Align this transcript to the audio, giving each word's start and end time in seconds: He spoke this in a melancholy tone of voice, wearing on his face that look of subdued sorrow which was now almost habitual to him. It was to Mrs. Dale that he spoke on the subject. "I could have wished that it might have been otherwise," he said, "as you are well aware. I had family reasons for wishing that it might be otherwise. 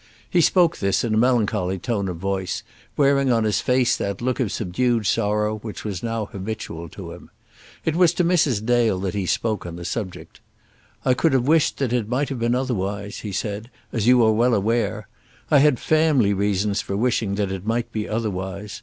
He 0.27 0.41
spoke 0.41 0.77
this 0.79 1.03
in 1.03 1.13
a 1.13 1.17
melancholy 1.19 1.77
tone 1.77 2.07
of 2.09 2.17
voice, 2.17 2.63
wearing 2.97 3.31
on 3.31 3.43
his 3.43 3.61
face 3.61 3.95
that 3.97 4.19
look 4.19 4.39
of 4.39 4.51
subdued 4.51 5.05
sorrow 5.05 5.59
which 5.59 5.83
was 5.83 6.01
now 6.01 6.21
almost 6.21 6.31
habitual 6.31 6.89
to 6.89 7.11
him. 7.11 7.29
It 7.85 7.95
was 7.95 8.11
to 8.15 8.23
Mrs. 8.23 8.65
Dale 8.65 8.99
that 9.01 9.13
he 9.13 9.27
spoke 9.27 9.63
on 9.63 9.75
the 9.75 9.85
subject. 9.85 10.39
"I 11.05 11.13
could 11.13 11.33
have 11.33 11.47
wished 11.47 11.77
that 11.77 11.93
it 11.93 12.09
might 12.09 12.29
have 12.29 12.39
been 12.39 12.55
otherwise," 12.55 13.19
he 13.19 13.31
said, 13.31 13.69
"as 13.93 14.07
you 14.07 14.23
are 14.25 14.33
well 14.33 14.55
aware. 14.55 15.07
I 15.51 15.59
had 15.59 15.77
family 15.79 16.33
reasons 16.33 16.81
for 16.81 16.97
wishing 16.97 17.35
that 17.35 17.51
it 17.51 17.67
might 17.67 17.91
be 17.91 18.09
otherwise. 18.09 18.79